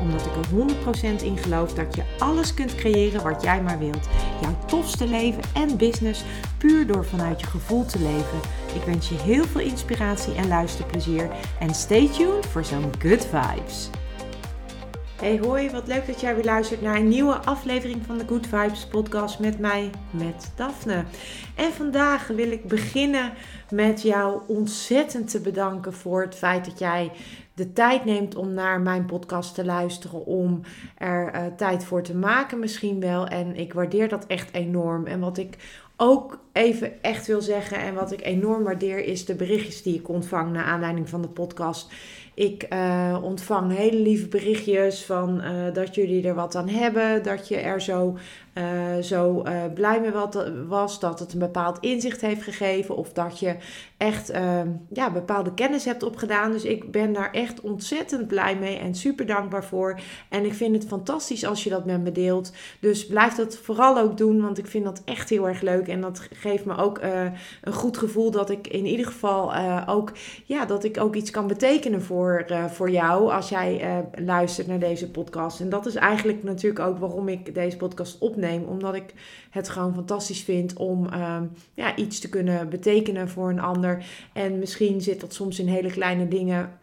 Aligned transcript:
Omdat 0.00 0.26
ik 0.26 0.32
er 0.36 1.18
100% 1.20 1.22
in 1.22 1.36
geloof 1.36 1.74
dat 1.74 1.94
je 1.94 2.02
alles 2.18 2.54
kunt 2.54 2.74
creëren 2.74 3.22
wat 3.22 3.42
jij 3.42 3.62
maar 3.62 3.78
wilt. 3.78 4.08
Jouw 4.40 4.58
tofste 4.66 5.06
leven 5.06 5.42
en 5.54 5.76
business 5.76 6.24
puur 6.58 6.86
door 6.86 7.04
vanuit 7.04 7.40
je 7.40 7.46
gevoel 7.46 7.84
te 7.84 7.98
leven. 7.98 8.40
Ik 8.74 8.82
wens 8.82 9.08
je 9.08 9.14
heel 9.14 9.44
veel 9.44 9.60
inspiratie 9.60 10.34
en 10.34 10.48
luisterplezier. 10.48 11.30
En 11.58 11.74
stay 11.74 12.08
tuned 12.08 12.46
voor 12.46 12.64
zo'n 12.64 12.92
good 12.98 13.26
vibes. 13.26 13.90
Hey 15.20 15.38
hoi, 15.38 15.70
wat 15.70 15.86
leuk 15.86 16.06
dat 16.06 16.20
jij 16.20 16.34
weer 16.34 16.44
luistert 16.44 16.82
naar 16.82 16.96
een 16.96 17.08
nieuwe 17.08 17.34
aflevering 17.34 18.06
van 18.06 18.18
de 18.18 18.24
Good 18.26 18.46
Vibes 18.46 18.86
podcast 18.86 19.38
met 19.38 19.58
mij, 19.58 19.90
met 20.10 20.52
Daphne. 20.56 21.04
En 21.54 21.72
vandaag 21.72 22.26
wil 22.26 22.50
ik 22.50 22.68
beginnen 22.68 23.32
met 23.70 24.02
jou 24.02 24.40
ontzettend 24.46 25.30
te 25.30 25.40
bedanken 25.40 25.92
voor 25.92 26.22
het 26.22 26.34
feit 26.34 26.64
dat 26.64 26.78
jij 26.78 27.12
de 27.60 27.72
tijd 27.72 28.04
neemt 28.04 28.34
om 28.34 28.54
naar 28.54 28.80
mijn 28.80 29.04
podcast 29.04 29.54
te 29.54 29.64
luisteren, 29.64 30.26
om 30.26 30.60
er 30.96 31.34
uh, 31.34 31.40
tijd 31.56 31.84
voor 31.84 32.02
te 32.02 32.16
maken 32.16 32.58
misschien 32.58 33.00
wel. 33.00 33.26
En 33.26 33.56
ik 33.56 33.72
waardeer 33.72 34.08
dat 34.08 34.26
echt 34.26 34.54
enorm. 34.54 35.06
En 35.06 35.20
wat 35.20 35.38
ik 35.38 35.56
ook 35.96 36.38
even 36.52 37.02
echt 37.02 37.26
wil 37.26 37.40
zeggen 37.40 37.78
en 37.78 37.94
wat 37.94 38.12
ik 38.12 38.24
enorm 38.24 38.64
waardeer 38.64 39.04
is 39.04 39.24
de 39.24 39.34
berichtjes 39.34 39.82
die 39.82 39.94
ik 39.94 40.08
ontvang 40.08 40.52
naar 40.52 40.64
aanleiding 40.64 41.08
van 41.08 41.22
de 41.22 41.28
podcast. 41.28 41.92
Ik 42.34 42.66
uh, 42.72 43.18
ontvang 43.22 43.76
hele 43.76 44.00
lieve 44.00 44.28
berichtjes 44.28 45.04
van 45.04 45.40
uh, 45.44 45.74
dat 45.74 45.94
jullie 45.94 46.28
er 46.28 46.34
wat 46.34 46.54
aan 46.54 46.68
hebben, 46.68 47.22
dat 47.22 47.48
je 47.48 47.56
er 47.56 47.80
zo, 47.80 48.16
uh, 48.54 49.02
zo 49.02 49.42
blij 49.74 50.00
mee 50.00 50.10
wat, 50.10 50.50
was, 50.66 51.00
dat 51.00 51.18
het 51.18 51.32
een 51.32 51.38
bepaald 51.38 51.78
inzicht 51.80 52.20
heeft 52.20 52.42
gegeven 52.42 52.96
of 52.96 53.12
dat 53.12 53.38
je 53.38 53.56
echt 53.96 54.32
ja, 54.92 55.10
bepaalde 55.12 55.54
kennis 55.54 55.84
hebt 55.84 56.02
opgedaan. 56.02 56.52
Dus 56.52 56.64
ik 56.64 56.90
ben 56.90 57.12
daar 57.12 57.30
echt 57.30 57.60
ontzettend 57.60 58.26
blij 58.26 58.56
mee 58.56 58.78
en 58.78 58.94
super 58.94 59.26
dankbaar 59.26 59.64
voor. 59.64 60.00
En 60.28 60.44
ik 60.44 60.54
vind 60.54 60.74
het 60.74 60.86
fantastisch 60.86 61.44
als 61.44 61.64
je 61.64 61.70
dat 61.70 61.84
met 61.84 62.02
me 62.02 62.12
deelt. 62.12 62.52
Dus 62.80 63.06
blijf 63.06 63.34
dat 63.34 63.56
vooral 63.56 63.98
ook 63.98 64.16
doen, 64.16 64.40
want 64.40 64.58
ik 64.58 64.66
vind 64.66 64.84
dat 64.84 65.02
echt 65.04 65.28
heel 65.28 65.48
erg 65.48 65.60
leuk 65.60 65.88
en 65.88 66.00
dat 66.00 66.28
geeft 66.32 66.64
me 66.64 66.76
ook 66.76 67.00
een 67.60 67.72
goed 67.72 67.98
gevoel 67.98 68.30
dat 68.30 68.50
ik 68.50 68.66
in 68.66 68.86
ieder 68.86 69.06
geval 69.06 69.54
ook, 69.86 70.12
ja, 70.44 70.64
dat 70.64 70.84
ik 70.84 71.00
ook 71.00 71.14
iets 71.14 71.30
kan 71.30 71.46
betekenen 71.46 72.02
voor 72.02 72.44
voor, 72.68 72.90
jou 72.90 73.30
als 73.30 73.48
jij 73.48 74.04
luistert 74.24 74.66
naar 74.66 74.78
deze 74.78 75.10
podcast. 75.10 75.60
En 75.60 75.68
dat 75.68 75.86
is 75.86 75.94
eigenlijk 75.94 76.42
natuurlijk 76.42 76.86
ook 76.86 76.98
waarom 76.98 77.28
ik 77.28 77.54
deze 77.54 77.76
podcast 77.76 78.18
opneem. 78.18 78.39
Omdat 78.48 78.94
ik 78.94 79.14
het 79.50 79.68
gewoon 79.68 79.94
fantastisch 79.94 80.42
vind 80.42 80.76
om 80.76 81.06
uh, 81.06 81.40
ja, 81.74 81.96
iets 81.96 82.18
te 82.18 82.28
kunnen 82.28 82.68
betekenen 82.68 83.28
voor 83.28 83.50
een 83.50 83.60
ander. 83.60 84.04
En 84.32 84.58
misschien 84.58 85.00
zit 85.00 85.20
dat 85.20 85.34
soms 85.34 85.58
in 85.58 85.68
hele 85.68 85.90
kleine 85.90 86.28
dingen. 86.28 86.78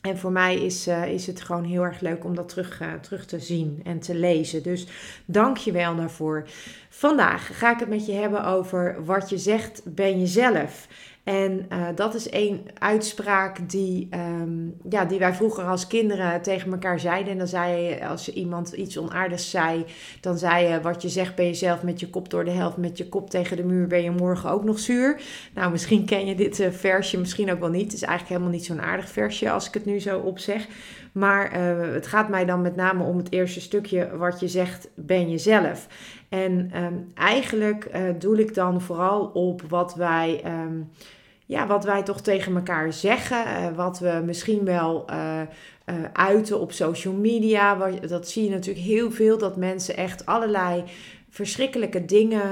En 0.00 0.18
voor 0.18 0.32
mij 0.32 0.56
is, 0.56 0.88
uh, 0.88 1.12
is 1.12 1.26
het 1.26 1.40
gewoon 1.40 1.64
heel 1.64 1.82
erg 1.82 2.00
leuk 2.00 2.24
om 2.24 2.34
dat 2.34 2.48
terug, 2.48 2.82
terug 3.00 3.26
te 3.26 3.40
zien 3.40 3.80
en 3.84 3.98
te 3.98 4.14
lezen. 4.14 4.62
Dus 4.62 4.86
dank 5.24 5.56
je 5.56 5.72
wel 5.72 5.96
daarvoor. 5.96 6.48
Vandaag 6.88 7.58
ga 7.58 7.72
ik 7.72 7.78
het 7.78 7.88
met 7.88 8.06
je 8.06 8.12
hebben 8.12 8.44
over 8.44 9.04
wat 9.04 9.30
je 9.30 9.38
zegt 9.38 9.82
ben 9.84 10.18
jezelf. 10.18 10.88
En 11.24 11.66
uh, 11.72 11.88
dat 11.94 12.14
is 12.14 12.28
één 12.28 12.60
uitspraak 12.78 13.70
die, 13.70 14.08
um, 14.14 14.76
ja, 14.88 15.04
die 15.04 15.18
wij 15.18 15.34
vroeger 15.34 15.64
als 15.64 15.86
kinderen 15.86 16.42
tegen 16.42 16.72
elkaar 16.72 17.00
zeiden. 17.00 17.32
En 17.32 17.38
dan 17.38 17.46
zei 17.46 17.82
je, 17.82 18.06
als 18.06 18.32
iemand 18.32 18.72
iets 18.72 18.98
onaardigs 18.98 19.50
zei, 19.50 19.84
dan 20.20 20.38
zei 20.38 20.68
je 20.68 20.80
wat 20.80 21.02
je 21.02 21.08
zegt 21.08 21.34
ben 21.34 21.46
je 21.46 21.54
zelf 21.54 21.82
met 21.82 22.00
je 22.00 22.10
kop 22.10 22.30
door 22.30 22.44
de 22.44 22.50
helft, 22.50 22.76
met 22.76 22.98
je 22.98 23.08
kop 23.08 23.30
tegen 23.30 23.56
de 23.56 23.64
muur 23.64 23.86
ben 23.86 24.02
je 24.02 24.10
morgen 24.10 24.50
ook 24.50 24.64
nog 24.64 24.78
zuur. 24.78 25.20
Nou, 25.54 25.70
misschien 25.70 26.04
ken 26.04 26.26
je 26.26 26.34
dit 26.34 26.60
uh, 26.60 26.70
versje, 26.70 27.18
misschien 27.18 27.52
ook 27.52 27.60
wel 27.60 27.70
niet. 27.70 27.84
Het 27.84 27.92
is 27.92 28.02
eigenlijk 28.02 28.32
helemaal 28.32 28.58
niet 28.58 28.66
zo'n 28.66 28.82
aardig 28.82 29.08
versje 29.08 29.50
als 29.50 29.66
ik 29.66 29.74
het 29.74 29.84
nu 29.84 30.00
zo 30.00 30.18
opzeg. 30.18 30.66
Maar 31.12 31.58
uh, 31.58 31.92
het 31.92 32.06
gaat 32.06 32.28
mij 32.28 32.44
dan 32.44 32.60
met 32.60 32.76
name 32.76 33.04
om 33.04 33.16
het 33.16 33.32
eerste 33.32 33.60
stukje 33.60 34.16
wat 34.16 34.40
je 34.40 34.48
zegt 34.48 34.88
ben 34.94 35.30
je 35.30 35.38
zelf. 35.38 35.86
En 36.28 36.70
um, 36.84 37.06
eigenlijk 37.14 37.90
doe 38.18 38.40
ik 38.40 38.54
dan 38.54 38.80
vooral 38.80 39.24
op 39.24 39.62
wat 39.68 39.94
wij... 39.94 40.42
Um, 40.44 40.90
ja, 41.50 41.66
wat 41.66 41.84
wij 41.84 42.02
toch 42.02 42.20
tegen 42.20 42.54
elkaar 42.54 42.92
zeggen. 42.92 43.44
Uh, 43.46 43.76
wat 43.76 43.98
we 43.98 44.22
misschien 44.24 44.64
wel 44.64 45.04
uh, 45.10 45.40
uh, 45.86 45.94
uiten 46.12 46.60
op 46.60 46.72
social 46.72 47.14
media. 47.14 47.90
Dat 48.06 48.28
zie 48.28 48.44
je 48.44 48.50
natuurlijk 48.50 48.86
heel 48.86 49.10
veel. 49.10 49.38
Dat 49.38 49.56
mensen 49.56 49.96
echt 49.96 50.26
allerlei 50.26 50.84
verschrikkelijke 51.28 52.04
dingen 52.04 52.42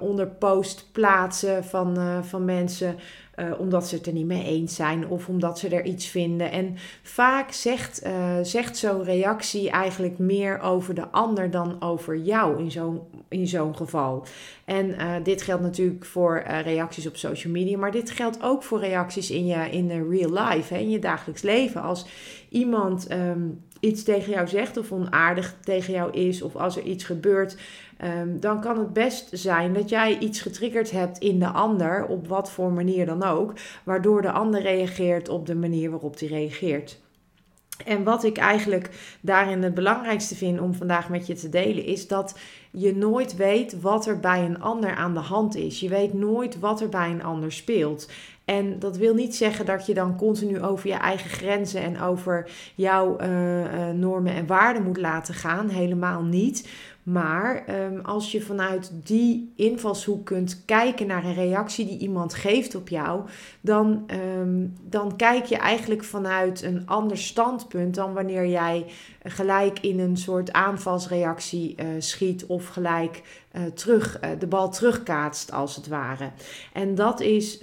onder 0.00 0.26
post 0.26 0.88
plaatsen 0.92 1.64
van, 1.64 1.96
van 2.24 2.44
mensen. 2.44 2.96
Uh, 3.36 3.60
omdat 3.60 3.88
ze 3.88 3.94
het 3.94 4.06
er 4.06 4.12
niet 4.12 4.26
mee 4.26 4.44
eens 4.44 4.74
zijn 4.74 5.08
of 5.08 5.28
omdat 5.28 5.58
ze 5.58 5.68
er 5.68 5.84
iets 5.84 6.06
vinden. 6.06 6.50
En 6.50 6.76
vaak 7.02 7.52
zegt, 7.52 8.06
uh, 8.06 8.36
zegt 8.42 8.76
zo'n 8.76 9.04
reactie 9.04 9.70
eigenlijk 9.70 10.18
meer 10.18 10.60
over 10.60 10.94
de 10.94 11.08
ander 11.08 11.50
dan 11.50 11.82
over 11.82 12.16
jou 12.16 12.58
in 12.58 12.70
zo'n 12.70 13.00
in 13.28 13.46
zo'n 13.46 13.76
geval. 13.76 14.26
En 14.64 14.88
uh, 14.88 15.14
dit 15.22 15.42
geldt 15.42 15.62
natuurlijk 15.62 16.04
voor 16.04 16.42
reacties 16.46 17.06
op 17.06 17.16
social 17.16 17.52
media, 17.52 17.78
maar 17.78 17.90
dit 17.92 18.10
geldt 18.10 18.42
ook 18.42 18.62
voor 18.62 18.80
reacties 18.80 19.30
in 19.30 19.46
je 19.46 19.70
in 19.70 19.88
de 19.88 20.08
real 20.08 20.32
life, 20.32 20.74
hè, 20.74 20.80
in 20.80 20.90
je 20.90 20.98
dagelijks 20.98 21.42
leven. 21.42 21.82
Als 21.82 22.06
iemand 22.48 23.12
um, 23.12 23.64
iets 23.80 24.02
tegen 24.02 24.32
jou 24.32 24.48
zegt 24.48 24.76
of 24.76 24.92
onaardig 24.92 25.56
tegen 25.64 25.92
jou 25.92 26.12
is, 26.12 26.42
of 26.42 26.56
als 26.56 26.76
er 26.76 26.82
iets 26.82 27.04
gebeurt 27.04 27.56
Um, 28.04 28.40
dan 28.40 28.60
kan 28.60 28.78
het 28.78 28.92
best 28.92 29.28
zijn 29.32 29.72
dat 29.72 29.88
jij 29.88 30.18
iets 30.18 30.40
getriggerd 30.40 30.90
hebt 30.90 31.18
in 31.18 31.38
de 31.38 31.48
ander, 31.48 32.06
op 32.06 32.28
wat 32.28 32.50
voor 32.50 32.72
manier 32.72 33.06
dan 33.06 33.22
ook, 33.22 33.52
waardoor 33.84 34.22
de 34.22 34.30
ander 34.30 34.62
reageert 34.62 35.28
op 35.28 35.46
de 35.46 35.54
manier 35.54 35.90
waarop 35.90 36.18
die 36.18 36.28
reageert. 36.28 37.00
En 37.84 38.04
wat 38.04 38.24
ik 38.24 38.36
eigenlijk 38.36 39.16
daarin 39.20 39.62
het 39.62 39.74
belangrijkste 39.74 40.34
vind 40.34 40.60
om 40.60 40.74
vandaag 40.74 41.08
met 41.08 41.26
je 41.26 41.34
te 41.34 41.48
delen, 41.48 41.84
is 41.84 42.08
dat 42.08 42.38
je 42.70 42.96
nooit 42.96 43.36
weet 43.36 43.80
wat 43.80 44.06
er 44.06 44.20
bij 44.20 44.44
een 44.44 44.60
ander 44.60 44.94
aan 44.94 45.14
de 45.14 45.20
hand 45.20 45.56
is. 45.56 45.80
Je 45.80 45.88
weet 45.88 46.12
nooit 46.12 46.58
wat 46.58 46.80
er 46.80 46.88
bij 46.88 47.10
een 47.10 47.24
ander 47.24 47.52
speelt. 47.52 48.08
En 48.44 48.78
dat 48.78 48.96
wil 48.96 49.14
niet 49.14 49.36
zeggen 49.36 49.66
dat 49.66 49.86
je 49.86 49.94
dan 49.94 50.16
continu 50.16 50.62
over 50.62 50.88
je 50.88 50.94
eigen 50.94 51.30
grenzen 51.30 51.82
en 51.82 52.00
over 52.00 52.50
jouw 52.74 53.20
uh, 53.20 53.60
uh, 53.60 53.90
normen 53.94 54.34
en 54.34 54.46
waarden 54.46 54.82
moet 54.82 54.96
laten 54.96 55.34
gaan. 55.34 55.68
Helemaal 55.68 56.22
niet. 56.22 56.68
Maar 57.06 57.64
um, 57.84 58.00
als 58.00 58.32
je 58.32 58.42
vanuit 58.42 58.90
die 58.92 59.52
invalshoek 59.56 60.24
kunt 60.24 60.62
kijken 60.64 61.06
naar 61.06 61.24
een 61.24 61.34
reactie 61.34 61.86
die 61.86 61.98
iemand 61.98 62.34
geeft 62.34 62.74
op 62.74 62.88
jou, 62.88 63.22
dan, 63.60 64.10
um, 64.38 64.74
dan 64.82 65.16
kijk 65.16 65.44
je 65.44 65.56
eigenlijk 65.56 66.04
vanuit 66.04 66.62
een 66.62 66.86
ander 66.86 67.18
standpunt 67.18 67.94
dan 67.94 68.12
wanneer 68.12 68.46
jij 68.46 68.86
gelijk 69.22 69.78
in 69.78 70.00
een 70.00 70.16
soort 70.16 70.52
aanvalsreactie 70.52 71.74
uh, 71.80 71.86
schiet 71.98 72.46
of 72.46 72.66
gelijk 72.66 73.22
uh, 73.52 73.62
terug, 73.64 74.20
uh, 74.20 74.30
de 74.38 74.46
bal 74.46 74.70
terugkaatst 74.70 75.52
als 75.52 75.76
het 75.76 75.88
ware. 75.88 76.30
En 76.72 76.94
dat 76.94 77.20
is 77.20 77.58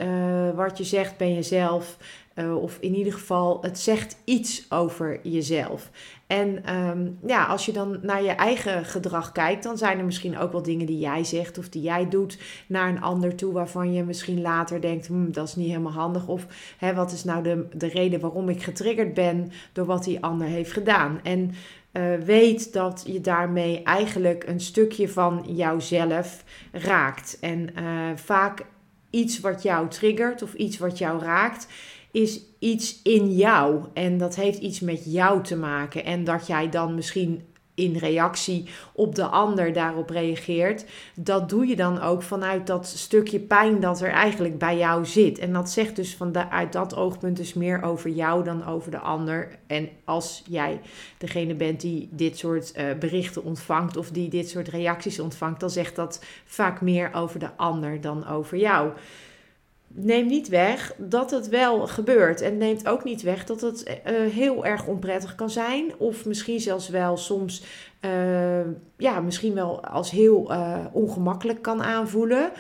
wat 0.56 0.78
je 0.78 0.84
zegt 0.84 1.18
ben 1.18 1.34
jezelf. 1.34 1.98
Uh, 2.36 2.62
of 2.62 2.78
in 2.80 2.96
ieder 2.96 3.14
geval, 3.14 3.58
het 3.62 3.80
zegt 3.80 4.18
iets 4.24 4.66
over 4.72 5.20
jezelf. 5.24 5.90
En 6.28 6.76
um, 6.76 7.18
ja, 7.26 7.46
als 7.46 7.66
je 7.66 7.72
dan 7.72 8.00
naar 8.02 8.24
je 8.24 8.30
eigen 8.32 8.86
gedrag 8.86 9.32
kijkt, 9.32 9.64
dan 9.64 9.78
zijn 9.78 9.98
er 9.98 10.06
misschien 10.06 10.38
ook 10.38 10.52
wel 10.52 10.62
dingen 10.62 10.86
die 10.86 11.00
jij 11.00 11.24
zegt 11.24 11.58
of 11.58 11.70
die 11.70 11.82
jij 11.82 12.10
doet 12.10 12.38
naar 12.68 12.90
een 12.90 13.02
ander 13.02 13.36
toe, 13.36 13.54
waarvan 13.54 13.94
je 13.94 14.04
misschien 14.04 14.42
later 14.42 14.82
denkt, 14.82 15.08
hm, 15.08 15.32
dat 15.32 15.48
is 15.48 15.56
niet 15.56 15.68
helemaal 15.68 15.92
handig. 15.92 16.28
Of 16.28 16.46
hè, 16.78 16.94
wat 16.94 17.12
is 17.12 17.24
nou 17.24 17.44
de, 17.44 17.66
de 17.74 17.88
reden 17.88 18.20
waarom 18.20 18.50
ik 18.50 18.64
getriggerd 18.64 19.14
ben 19.14 19.52
door 19.74 19.86
wat 19.86 20.04
die 20.04 20.24
ander 20.24 20.48
heeft 20.48 20.72
gedaan. 20.72 21.20
En 21.24 21.52
uh, 21.94 22.16
weet 22.16 22.74
dat 22.74 23.04
je 23.08 23.22
daarmee 23.22 23.84
eigenlijk 23.84 24.44
een 24.48 24.62
stukje 24.62 25.10
van 25.10 25.46
jouzelf 25.48 26.44
raakt. 26.72 27.38
En 27.42 27.70
uh, 27.80 27.84
vaak 28.16 28.66
iets 29.10 29.40
wat 29.40 29.64
jou 29.64 29.88
triggert 29.88 30.42
of 30.42 30.54
iets 30.54 30.78
wat 30.78 30.98
jou 30.98 31.22
raakt 31.22 31.68
is 32.14 32.42
iets 32.60 33.02
in 33.04 33.36
jou. 33.36 33.84
En 33.94 34.18
dat 34.18 34.36
heeft 34.36 34.60
iets 34.60 34.80
met 34.80 35.04
jou 35.06 35.44
te 35.44 35.56
maken. 35.56 36.06
En 36.06 36.24
dat 36.24 36.48
jij 36.48 36.70
dan 36.70 36.96
misschien 36.96 37.42
in 37.76 37.96
reactie 37.96 38.70
op 38.94 39.16
de 39.16 39.26
ander 39.26 39.74
daarop 39.74 40.10
reageert, 40.10 40.86
dat 41.16 41.50
doe 41.50 41.68
je 41.68 41.76
dan 41.76 42.02
ook 42.02 42.24
vanuit 42.24 42.68
dat 42.68 42.88
stukje 42.88 43.40
pijn 43.40 43.80
dat 43.80 44.02
er 44.02 44.10
eigenlijk 44.10 44.58
bij 44.58 44.78
jou 44.78 45.06
zit. 45.06 45.40
En 45.40 45.54
dat 45.54 45.70
zegt 45.70 45.96
dus 45.96 46.16
vanuit 46.16 46.74
dat 46.74 46.96
oogpunt 46.96 47.38
dus 47.38 47.54
meer 47.54 47.84
over 47.84 48.10
jou 48.10 48.44
dan 48.44 48.66
over 48.66 48.92
de 48.92 49.00
ander. 49.00 49.58
En 49.68 49.90
als 50.04 50.44
jij 50.50 50.82
degene 51.18 51.56
bent 51.56 51.82
die 51.82 52.10
dit 52.12 52.38
soort 52.38 52.74
uh, 52.78 52.84
berichten 53.00 53.44
ontvangt 53.44 53.98
of 53.98 54.12
die 54.12 54.30
dit 54.30 54.50
soort 54.50 54.68
reacties 54.68 55.20
ontvangt, 55.20 55.60
dan 55.60 55.70
zegt 55.70 55.96
dat 55.96 56.24
vaak 56.46 56.82
meer 56.82 57.14
over 57.14 57.40
de 57.40 57.56
ander 57.56 58.02
dan 58.02 58.28
over 58.28 58.58
jou 58.58 58.92
neemt 59.94 60.30
niet 60.30 60.48
weg 60.48 60.96
dat 60.98 61.32
het 61.32 61.50
wel 61.50 61.88
gebeurt. 61.88 62.42
En 62.42 62.58
neemt 62.58 62.88
ook 62.88 63.04
niet 63.04 63.22
weg 63.22 63.46
dat 63.46 63.62
het 63.62 63.84
uh, 63.88 64.32
heel 64.32 64.66
erg 64.66 64.86
onprettig 64.86 65.36
kan 65.36 65.50
zijn. 65.50 65.92
Of 65.98 66.26
misschien 66.26 66.60
zelfs 66.60 66.90
wel 66.90 67.18
soms, 67.18 67.64
uh, 68.02 68.66
ja, 68.98 69.20
misschien 69.20 69.54
wel 69.54 69.86
als 69.86 70.12
heel 70.12 70.52
uh, 70.52 70.86
ongemakkelijk 70.92 71.62
kan 71.62 71.84
aanvoelen. 71.84 72.52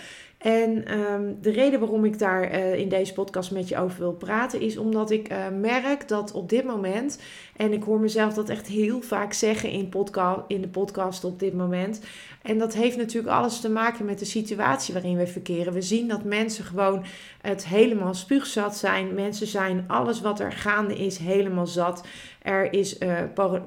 En 0.43 0.99
um, 0.99 1.37
de 1.41 1.51
reden 1.51 1.79
waarom 1.79 2.05
ik 2.05 2.19
daar 2.19 2.51
uh, 2.51 2.75
in 2.75 2.89
deze 2.89 3.13
podcast 3.13 3.51
met 3.51 3.67
je 3.67 3.77
over 3.77 3.99
wil 3.99 4.13
praten, 4.13 4.61
is 4.61 4.77
omdat 4.77 5.11
ik 5.11 5.31
uh, 5.31 5.37
merk 5.59 6.07
dat 6.07 6.31
op 6.31 6.49
dit 6.49 6.63
moment, 6.63 7.19
en 7.55 7.73
ik 7.73 7.83
hoor 7.83 7.99
mezelf 7.99 8.33
dat 8.33 8.49
echt 8.49 8.67
heel 8.67 9.01
vaak 9.01 9.33
zeggen 9.33 9.69
in, 9.69 9.89
podcast, 9.89 10.39
in 10.47 10.61
de 10.61 10.67
podcast 10.67 11.23
op 11.23 11.39
dit 11.39 11.53
moment. 11.53 12.01
En 12.41 12.57
dat 12.57 12.73
heeft 12.73 12.97
natuurlijk 12.97 13.33
alles 13.33 13.59
te 13.59 13.69
maken 13.69 14.05
met 14.05 14.19
de 14.19 14.25
situatie 14.25 14.93
waarin 14.93 15.17
we 15.17 15.27
verkeren. 15.27 15.73
We 15.73 15.81
zien 15.81 16.07
dat 16.07 16.23
mensen 16.23 16.63
gewoon 16.63 17.03
het 17.41 17.67
helemaal 17.67 18.13
spuugzat 18.13 18.77
zijn. 18.77 19.13
Mensen 19.13 19.47
zijn 19.47 19.83
alles 19.87 20.21
wat 20.21 20.39
er 20.39 20.51
gaande 20.51 20.95
is 20.95 21.17
helemaal 21.17 21.67
zat. 21.67 22.07
Er 22.41 22.73
is 22.73 22.99
uh, 22.99 23.19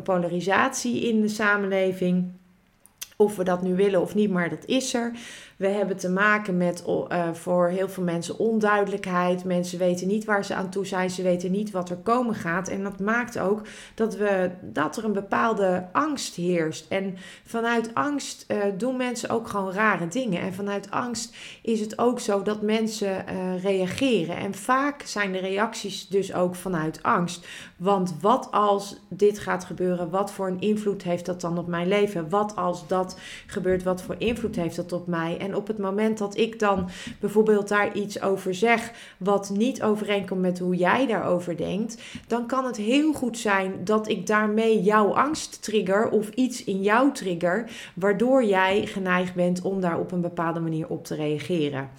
polarisatie 0.02 1.08
in 1.08 1.20
de 1.20 1.28
samenleving. 1.28 2.32
Of 3.16 3.36
we 3.36 3.44
dat 3.44 3.62
nu 3.62 3.74
willen 3.74 4.00
of 4.00 4.14
niet, 4.14 4.30
maar 4.30 4.48
dat 4.48 4.64
is 4.64 4.94
er. 4.94 5.12
We 5.56 5.66
hebben 5.66 5.96
te 5.96 6.10
maken 6.10 6.56
met 6.56 6.84
uh, 6.86 7.32
voor 7.32 7.68
heel 7.68 7.88
veel 7.88 8.02
mensen 8.02 8.38
onduidelijkheid. 8.38 9.44
Mensen 9.44 9.78
weten 9.78 10.06
niet 10.06 10.24
waar 10.24 10.44
ze 10.44 10.54
aan 10.54 10.70
toe 10.70 10.86
zijn. 10.86 11.10
Ze 11.10 11.22
weten 11.22 11.50
niet 11.50 11.70
wat 11.70 11.90
er 11.90 11.96
komen 11.96 12.34
gaat. 12.34 12.68
En 12.68 12.82
dat 12.82 13.00
maakt 13.00 13.38
ook 13.38 13.62
dat, 13.94 14.16
we, 14.16 14.50
dat 14.62 14.96
er 14.96 15.04
een 15.04 15.12
bepaalde 15.12 15.86
angst 15.92 16.34
heerst. 16.34 16.86
En 16.88 17.16
vanuit 17.44 17.94
angst 17.94 18.44
uh, 18.48 18.58
doen 18.76 18.96
mensen 18.96 19.30
ook 19.30 19.48
gewoon 19.48 19.72
rare 19.72 20.08
dingen. 20.08 20.40
En 20.40 20.54
vanuit 20.54 20.90
angst 20.90 21.36
is 21.62 21.80
het 21.80 21.98
ook 21.98 22.20
zo 22.20 22.42
dat 22.42 22.62
mensen 22.62 23.24
uh, 23.32 23.62
reageren. 23.62 24.36
En 24.36 24.54
vaak 24.54 25.02
zijn 25.02 25.32
de 25.32 25.38
reacties 25.38 26.08
dus 26.08 26.34
ook 26.34 26.54
vanuit 26.54 27.02
angst. 27.02 27.46
Want 27.76 28.14
wat 28.20 28.48
als 28.50 28.96
dit 29.08 29.38
gaat 29.38 29.64
gebeuren? 29.64 30.10
Wat 30.10 30.32
voor 30.32 30.46
een 30.46 30.60
invloed 30.60 31.02
heeft 31.02 31.26
dat 31.26 31.40
dan 31.40 31.58
op 31.58 31.66
mijn 31.66 31.88
leven? 31.88 32.28
Wat 32.28 32.56
als 32.56 32.86
dat 32.86 33.18
gebeurt? 33.46 33.82
Wat 33.82 34.02
voor 34.02 34.14
invloed 34.18 34.56
heeft 34.56 34.76
dat 34.76 34.92
op 34.92 35.06
mij? 35.06 35.36
En 35.46 35.54
op 35.56 35.66
het 35.66 35.78
moment 35.78 36.18
dat 36.18 36.36
ik 36.36 36.58
dan 36.58 36.88
bijvoorbeeld 37.20 37.68
daar 37.68 37.94
iets 37.96 38.22
over 38.22 38.54
zeg 38.54 38.92
wat 39.18 39.50
niet 39.50 39.82
overeenkomt 39.82 40.40
met 40.40 40.58
hoe 40.58 40.76
jij 40.76 41.06
daarover 41.06 41.56
denkt, 41.56 42.02
dan 42.26 42.46
kan 42.46 42.64
het 42.64 42.76
heel 42.76 43.12
goed 43.12 43.38
zijn 43.38 43.84
dat 43.84 44.08
ik 44.08 44.26
daarmee 44.26 44.82
jouw 44.82 45.14
angst 45.14 45.62
trigger 45.62 46.08
of 46.08 46.30
iets 46.30 46.64
in 46.64 46.82
jou 46.82 47.12
trigger, 47.12 47.70
waardoor 47.94 48.44
jij 48.44 48.86
geneigd 48.86 49.34
bent 49.34 49.62
om 49.62 49.80
daar 49.80 49.98
op 49.98 50.12
een 50.12 50.20
bepaalde 50.20 50.60
manier 50.60 50.88
op 50.88 51.04
te 51.04 51.14
reageren. 51.14 51.90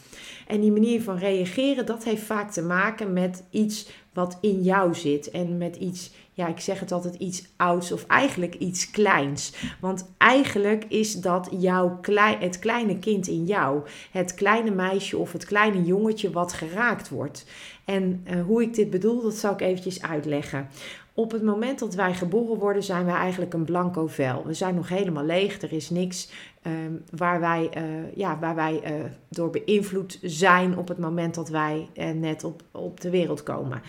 En 0.47 0.61
die 0.61 0.71
manier 0.71 1.01
van 1.01 1.17
reageren, 1.17 1.85
dat 1.85 2.03
heeft 2.03 2.23
vaak 2.23 2.51
te 2.51 2.61
maken 2.61 3.13
met 3.13 3.44
iets 3.49 3.89
wat 4.13 4.38
in 4.41 4.61
jou 4.61 4.95
zit 4.95 5.31
en 5.31 5.57
met 5.57 5.75
iets 5.75 6.11
ja, 6.37 6.47
ik 6.47 6.59
zeg 6.59 6.79
het 6.79 6.91
altijd 6.91 7.15
iets 7.15 7.47
ouds 7.55 7.91
of 7.91 8.05
eigenlijk 8.05 8.55
iets 8.55 8.91
kleins. 8.91 9.53
Want 9.79 10.11
eigenlijk 10.17 10.85
is 10.87 11.13
dat 11.13 11.49
jouw 11.51 11.99
het 12.39 12.59
kleine 12.59 12.99
kind 12.99 13.27
in 13.27 13.45
jou. 13.45 13.81
Het 14.11 14.33
kleine 14.33 14.71
meisje 14.71 15.17
of 15.17 15.31
het 15.31 15.45
kleine 15.45 15.83
jongetje 15.83 16.31
wat 16.31 16.53
geraakt 16.53 17.09
wordt. 17.09 17.45
En 17.85 18.23
uh, 18.27 18.43
hoe 18.43 18.61
ik 18.61 18.73
dit 18.73 18.89
bedoel, 18.89 19.21
dat 19.21 19.35
zal 19.35 19.51
ik 19.53 19.61
eventjes 19.61 20.01
uitleggen. 20.01 20.67
Op 21.13 21.31
het 21.31 21.43
moment 21.43 21.79
dat 21.79 21.93
wij 21.93 22.13
geboren 22.13 22.57
worden, 22.57 22.83
zijn 22.83 23.05
wij 23.05 23.15
eigenlijk 23.15 23.53
een 23.53 23.65
blanco 23.65 24.07
vel. 24.07 24.45
We 24.45 24.53
zijn 24.53 24.75
nog 24.75 24.89
helemaal 24.89 25.25
leeg. 25.25 25.61
Er 25.61 25.73
is 25.73 25.89
niks 25.89 26.31
um, 26.63 27.03
waar 27.15 27.39
wij, 27.39 27.69
uh, 27.77 27.83
ja, 28.15 28.39
waar 28.39 28.55
wij 28.55 28.81
uh, 28.83 29.05
door 29.29 29.49
beïnvloed 29.49 30.19
zijn 30.21 30.77
op 30.77 30.87
het 30.87 30.97
moment 30.97 31.35
dat 31.35 31.49
wij 31.49 31.89
net 32.15 32.43
op, 32.43 32.61
op 32.71 33.01
de 33.01 33.09
wereld 33.09 33.43
komen. 33.43 33.81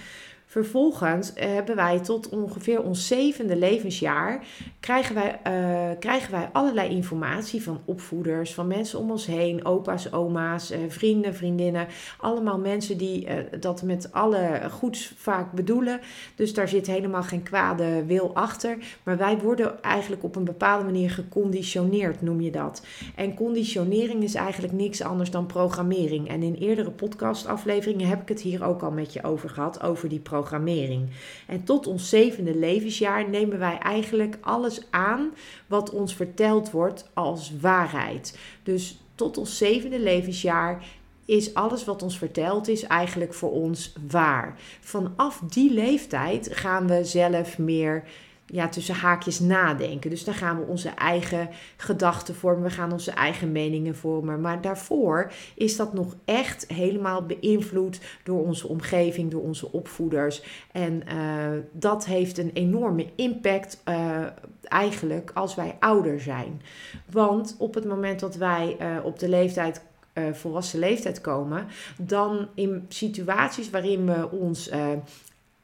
Vervolgens 0.51 1.33
eh, 1.33 1.49
hebben 1.49 1.77
wij 1.77 2.01
tot 2.01 2.29
ongeveer 2.29 2.83
ons 2.83 3.07
zevende 3.07 3.57
levensjaar 3.57 4.45
krijgen 4.81 5.15
wij, 5.15 5.41
uh, 5.47 5.99
krijgen 5.99 6.31
wij 6.31 6.49
allerlei 6.53 6.89
informatie 6.89 7.63
van 7.63 7.81
opvoeders, 7.85 8.55
van 8.55 8.67
mensen 8.67 8.99
om 8.99 9.11
ons 9.11 9.27
heen, 9.27 9.65
opa's, 9.65 10.13
oma's, 10.13 10.73
uh, 10.73 10.79
vrienden, 10.89 11.35
vriendinnen. 11.35 11.87
Allemaal 12.19 12.59
mensen 12.59 12.99
die 12.99 13.29
dat 13.61 13.83
met 13.83 14.13
alle 14.13 14.61
goeds 14.71 15.13
vaak 15.17 15.53
bedoelen. 15.53 16.01
Dus 16.35 16.55
daar 16.55 16.69
zit 16.69 16.87
helemaal 16.87 17.23
geen 17.23 17.43
kwade 17.43 18.05
wil 18.05 18.35
achter. 18.35 18.79
Maar 19.03 19.17
wij 19.17 19.39
worden 19.39 19.83
eigenlijk 19.83 20.23
op 20.23 20.37
een 20.37 20.45
bepaalde 20.45 20.85
manier 20.85 21.11
geconditioneerd, 21.11 22.23
noem 22.23 22.41
je 22.41 22.51
dat. 22.51 22.83
En 23.15 23.35
conditionering 23.35 24.23
is 24.23 24.35
eigenlijk 24.35 24.73
niks 24.73 25.03
anders 25.03 25.31
dan 25.31 25.47
programmering. 25.47 26.29
En 26.29 26.43
in 26.43 26.55
eerdere 26.55 26.91
podcastafleveringen 26.91 28.09
heb 28.09 28.23
ik 28.23 28.29
het 28.29 28.41
hier 28.41 28.65
ook 28.65 28.83
al 28.83 28.91
met 28.91 29.13
je 29.13 29.23
over 29.23 29.49
gehad, 29.49 29.83
over 29.83 30.09
die 30.09 30.19
programmering 30.19 30.37
programmering. 30.39 31.11
En 31.47 31.65
tot 31.65 31.87
ons 31.87 32.09
zevende 32.09 32.55
levensjaar 32.57 33.29
nemen 33.29 33.59
wij 33.59 33.79
eigenlijk 33.79 34.39
alles 34.41 34.81
aan 34.91 35.35
wat 35.67 35.91
ons 35.91 36.15
verteld 36.15 36.71
wordt 36.71 37.11
als 37.15 37.53
waarheid. 37.61 38.39
Dus 38.63 39.01
tot 39.15 39.39
ons 39.39 39.59
zevende 39.59 40.01
levensjaar 40.01 40.85
is 41.25 41.55
alles 41.55 41.85
wat 41.85 42.03
ons 42.03 42.19
verteld 42.19 42.69
is 42.69 42.83
eigenlijk 42.83 43.35
voor 43.35 43.51
ons 43.51 43.93
waar. 44.09 44.55
Vanaf 44.81 45.43
die 45.49 45.73
leeftijd 45.73 46.49
gaan 46.53 46.87
we 46.87 47.05
zelf 47.05 47.59
meer 47.59 48.05
ja, 48.53 48.69
tussen 48.69 48.95
haakjes 48.95 49.41
nadenken. 49.41 50.11
Dus 50.11 50.25
dan 50.25 50.35
gaan 50.35 50.59
we 50.59 50.67
onze 50.67 50.89
eigen 50.89 51.49
gedachten 51.77 52.35
vormen, 52.35 52.63
we 52.63 52.71
gaan 52.71 52.93
onze 52.93 53.11
eigen 53.11 53.53
meningen 53.53 53.97
vormen. 53.97 54.41
Maar 54.41 54.61
daarvoor 54.61 55.33
is 55.55 55.77
dat 55.77 55.93
nog 55.93 56.17
echt 56.25 56.65
helemaal 56.69 57.27
beïnvloed 57.27 58.01
door 58.25 58.45
onze 58.45 58.69
omgeving, 58.69 59.31
door 59.31 59.43
onze 59.43 59.73
opvoeders. 59.73 60.43
En 60.73 61.03
uh, 61.09 61.63
dat 61.73 62.07
heeft 62.07 62.39
een 62.39 62.51
enorme 62.53 63.07
impact 63.17 63.83
uh, 63.89 64.27
eigenlijk 64.63 65.31
als 65.35 65.55
wij 65.55 65.77
ouder 65.81 66.21
zijn. 66.21 66.63
Want 67.11 67.57
op 67.59 67.75
het 67.75 67.85
moment 67.85 68.21
dat 68.21 68.37
wij 68.37 68.77
uh, 68.81 69.05
op 69.05 69.19
de 69.19 69.29
leeftijd 69.29 69.87
volwassen 70.33 70.79
leeftijd 70.79 71.21
komen, 71.21 71.67
dan 71.97 72.49
in 72.55 72.87
situaties 72.89 73.71
waarin 73.71 74.07
we 74.07 74.31
ons 74.31 74.71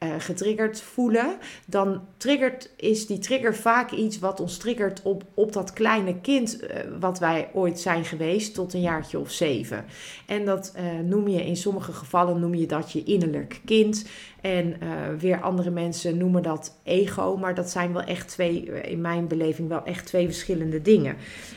uh, 0.04 0.14
getriggerd 0.18 0.80
voelen, 0.80 1.36
dan 1.66 2.00
triggert, 2.16 2.70
is 2.76 3.06
die 3.06 3.18
trigger 3.18 3.56
vaak 3.56 3.90
iets 3.90 4.18
wat 4.18 4.40
ons 4.40 4.56
triggert 4.56 5.02
op, 5.02 5.24
op 5.34 5.52
dat 5.52 5.72
kleine 5.72 6.20
kind 6.20 6.62
uh, 6.62 6.68
wat 7.00 7.18
wij 7.18 7.50
ooit 7.52 7.80
zijn 7.80 8.04
geweest 8.04 8.54
tot 8.54 8.74
een 8.74 8.80
jaartje 8.80 9.18
of 9.18 9.30
zeven. 9.30 9.84
En 10.26 10.44
dat 10.44 10.74
uh, 10.76 11.08
noem 11.08 11.28
je 11.28 11.46
in 11.46 11.56
sommige 11.56 11.92
gevallen 11.92 12.40
noem 12.40 12.54
je 12.54 12.66
dat 12.66 12.92
je 12.92 13.02
innerlijk 13.04 13.60
kind. 13.64 14.06
En 14.40 14.76
weer 15.18 15.40
andere 15.40 15.70
mensen 15.70 16.16
noemen 16.16 16.42
dat 16.42 16.78
ego, 16.82 17.36
maar 17.36 17.54
dat 17.54 17.70
zijn 17.70 17.92
wel 17.92 18.02
echt 18.02 18.28
twee, 18.28 18.62
in 18.62 19.00
mijn 19.00 19.28
beleving 19.28 19.68
wel 19.68 19.84
echt 19.84 20.06
twee 20.06 20.26
verschillende 20.26 20.82
dingen. 20.82 21.16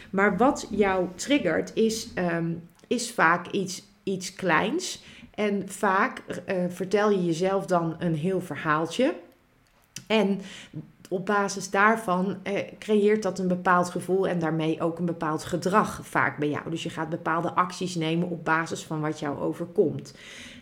Maar 0.10 0.38
wat 0.38 0.68
jou 0.70 1.08
triggert 1.16 1.72
is, 1.74 2.08
um, 2.16 2.62
is 2.88 3.12
vaak 3.12 3.52
iets, 3.52 3.84
iets 4.04 4.34
kleins. 4.34 5.04
En 5.38 5.70
vaak 5.70 6.24
uh, 6.28 6.56
vertel 6.70 7.10
je 7.10 7.26
jezelf 7.26 7.66
dan 7.66 7.96
een 8.00 8.16
heel 8.16 8.42
verhaaltje. 8.42 9.16
En 10.08 10.42
op 11.10 11.26
basis 11.26 11.70
daarvan 11.70 12.38
eh, 12.44 12.62
creëert 12.80 13.24
dat 13.24 13.40
een 13.40 13.48
bepaald 13.48 13.90
gevoel 13.90 14.28
en 14.28 14.40
daarmee 14.40 14.82
ook 14.82 15.00
een 15.00 15.06
bepaald 15.06 15.44
gedrag 15.44 16.00
vaak 16.04 16.38
bij 16.38 16.50
jou. 16.50 16.70
Dus 16.70 16.84
je 16.84 16.90
gaat 16.90 17.10
bepaalde 17.10 17.54
acties 17.54 17.96
nemen 17.96 18.30
op 18.30 18.46
basis 18.46 18.84
van 18.84 19.02
wat 19.02 19.20
jou 19.20 19.40
overkomt. 19.40 20.14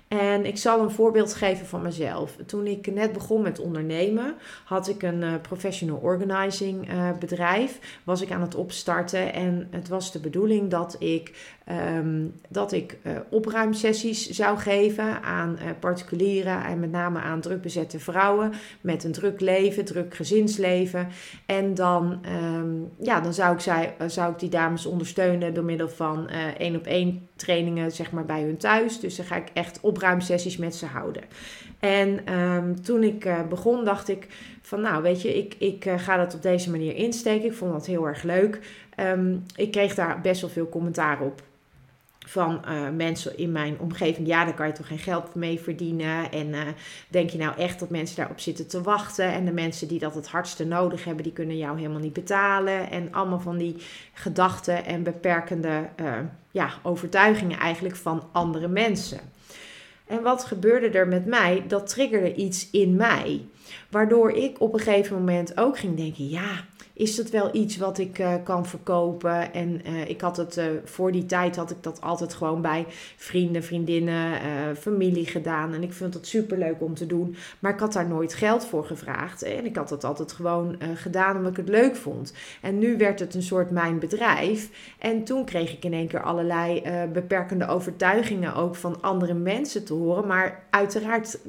En 0.08 0.46
ik 0.46 0.58
zal 0.58 0.82
een 0.82 0.92
voorbeeld 0.92 1.34
geven 1.34 1.66
van 1.66 1.82
mezelf. 1.82 2.36
Toen 2.46 2.68
ik 2.68 2.94
net 2.94 3.14
begon 3.14 3.42
met 3.42 3.60
ondernemen, 3.60 4.36
had 4.66 4.88
ik 4.88 5.04
een 5.04 5.22
uh, 5.22 5.34
professional 5.42 5.98
organizing 5.98 6.90
bedrijf. 7.20 8.00
Was 8.04 8.22
ik 8.22 8.32
aan 8.32 8.42
het 8.42 8.56
opstarten 8.56 9.34
en 9.34 9.68
het 9.72 9.88
was 9.88 10.12
de 10.12 10.20
bedoeling 10.20 10.70
dat 10.70 10.96
ik, 11.00 11.55
um, 11.98 12.40
dat 12.50 12.72
ik 12.72 12.98
uh, 13.04 13.12
opruimsessies 13.30 14.30
zou 14.30 14.58
geven 14.58 15.22
aan 15.22 15.58
particulieren 15.80 16.64
en 16.64 16.80
met 16.80 16.92
name 16.92 17.20
aan 17.20 17.42
drukbezette 17.42 18.00
vrouwen 18.00 18.52
met 18.82 19.04
een 19.04 19.12
druk 19.12 19.42
leven, 19.42 19.86
druk 19.86 20.16
gezinsleven. 20.16 21.08
En 21.46 21.74
dan, 21.74 22.20
um, 22.56 22.92
ja, 23.00 23.22
dan 23.22 23.34
zou, 23.34 23.54
ik 23.54 23.60
zij, 23.60 23.94
zou 24.08 24.32
ik 24.32 24.40
die 24.40 24.50
dames 24.50 24.86
ondersteunen 24.86 25.54
door 25.54 25.64
middel 25.64 25.90
van 25.90 26.30
één 26.58 26.76
op 26.76 26.86
één 26.86 27.28
trainingen 27.36 27.92
zeg 27.92 28.12
maar, 28.12 28.26
bij 28.26 28.42
hun 28.42 28.58
thuis. 28.58 29.00
Dus 29.00 29.16
dan 29.16 29.26
ga 29.26 29.36
ik 29.36 29.50
echt 29.54 29.80
op 29.82 29.96
opruimsessies 29.96 30.58
met 30.58 30.76
ze 30.76 30.86
houden. 30.86 31.24
En 31.80 32.26
ehm, 32.26 32.76
toen 32.76 33.04
ik 33.04 33.26
uh, 33.26 33.48
begon, 33.50 33.86
dacht 33.86 34.08
ik 34.08 34.28
van 34.62 34.82
nou, 34.82 35.04
weet 35.04 35.22
je, 35.22 35.38
ik, 35.38 35.56
ik 35.58 35.86
uh, 35.86 36.00
ga 36.00 36.18
dat 36.18 36.34
op 36.34 36.42
deze 36.42 36.70
manier 36.70 36.96
insteken. 36.96 37.46
Ik 37.46 37.54
vond 37.54 37.72
dat 37.72 37.86
heel 37.86 38.08
erg 38.08 38.24
leuk. 38.24 38.60
Ik 39.56 39.72
kreeg 39.72 39.96
daar 39.96 40.22
best 40.22 40.42
wel 40.42 40.50
veel 40.50 40.70
commentaar 40.70 41.22
op 41.22 41.42
van 42.26 42.62
uh, 42.68 42.90
mensen 42.90 43.38
in 43.38 43.52
mijn 43.52 43.80
omgeving. 43.80 44.28
Ja, 44.28 44.46
daar 44.46 44.54
kan 44.54 44.68
je 44.68 44.74
toch 44.74 44.88
geen 44.88 45.00
geld 45.00 45.36
mee 45.36 45.60
verdienen. 45.60 46.32
En 46.32 46.48
uh, 46.48 46.62
denk 47.08 47.30
je 47.30 47.38
nou 47.38 47.58
echt 47.58 47.80
dat 47.80 47.90
mensen 47.90 48.16
daarop 48.16 48.40
zitten 48.40 48.68
te 48.68 48.82
wachten? 48.82 49.26
En 49.26 49.46
de 49.46 49.52
mensen 49.52 49.88
die 49.88 50.00
dat 50.00 50.16
het 50.16 50.28
hardste 50.28 50.66
nodig 50.66 51.04
hebben, 51.04 51.24
die 51.24 51.34
kunnen 51.34 51.58
jou 51.58 51.78
helemaal 51.78 52.00
niet 52.00 52.14
betalen. 52.14 52.90
En 52.92 53.14
allemaal 53.14 53.40
van 53.40 53.58
die 53.58 53.76
gedachten 54.14 54.86
en 54.86 55.04
beperkende 55.04 55.90
uh, 56.02 56.14
ja, 56.52 56.70
overtuigingen 56.84 57.60
eigenlijk 57.60 57.96
van 57.96 58.24
andere 58.32 58.68
mensen. 58.68 59.20
En 60.08 60.22
wat 60.22 60.44
gebeurde 60.44 60.90
er 60.90 61.08
met 61.08 61.26
mij? 61.26 61.64
Dat 61.68 61.88
triggerde 61.88 62.36
iets 62.36 62.70
in 62.72 62.96
mij. 62.96 63.46
Waardoor 63.90 64.32
ik 64.32 64.62
op 64.62 64.74
een 64.74 64.80
gegeven 64.80 65.18
moment 65.18 65.58
ook 65.58 65.78
ging 65.78 65.98
denken: 65.98 66.30
ja, 66.30 66.66
is 66.98 67.16
dat 67.16 67.30
wel 67.30 67.56
iets 67.56 67.78
wat 67.78 67.98
ik 67.98 68.20
uh, 68.20 68.34
kan 68.44 68.66
verkopen? 68.66 69.54
En 69.54 69.82
uh, 69.88 70.10
ik 70.10 70.22
had 70.22 70.38
het 70.38 70.58
uh, 70.58 70.66
voor 70.84 71.12
die 71.12 71.26
tijd 71.26 71.56
had 71.56 71.72
ik 71.72 71.84
dat 71.84 72.02
altijd 72.02 72.34
gewoon 72.34 72.62
bij 72.62 72.86
vrienden, 73.16 73.64
vriendinnen, 73.64 74.40
familie 74.78 75.26
gedaan. 75.26 75.74
En 75.74 75.84
ik 75.84 75.94
vond 75.94 76.14
het 76.14 76.28
super 76.28 76.58
leuk 76.58 76.82
om 76.82 76.94
te 76.94 77.06
doen. 77.06 77.36
Maar 77.60 77.74
ik 77.74 77.80
had 77.80 77.94
daar 77.94 78.08
nooit 78.08 78.34
geld 78.34 78.66
voor 78.66 78.86
gevraagd. 78.86 79.44
En 79.44 79.66
ik 79.66 79.76
had 79.76 79.90
het 79.90 80.04
altijd 80.04 80.32
gewoon 80.32 80.78
gedaan 80.96 81.38
omdat 81.38 81.52
ik 81.52 81.58
het 81.58 81.70
leuk 81.70 81.96
vond. 81.96 82.34
En 82.62 82.80
nu 82.80 82.98
werd 82.98 83.20
het 83.20 83.36
een 83.36 83.44
soort 83.44 83.72
mijn 83.72 84.00
bedrijf. 84.00 84.70
En 85.00 85.24
toen 85.24 85.46
kreeg 85.46 85.74
ik 85.74 85.86
in 85.86 85.94
één 85.94 86.08
keer 86.08 86.24
allerlei 86.24 86.84
beperkende 87.14 87.68
overtuigingen 87.68 88.56
ook 88.56 88.76
van 88.76 89.02
andere 89.02 89.34
mensen 89.34 89.86
te 89.86 89.94
horen. 89.94 90.28
Maar 90.28 90.64
uiteraard, 90.70 91.40